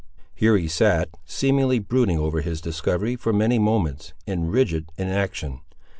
Here 0.33 0.57
he 0.57 0.67
sat, 0.67 1.09
seemingly 1.27 1.77
brooding 1.77 2.17
over 2.17 2.41
his 2.41 2.59
discovery, 2.59 3.15
for 3.15 3.31
many 3.31 3.59
moments, 3.59 4.13
in 4.25 4.49
rigid 4.49 4.91
inaction. 4.97 5.61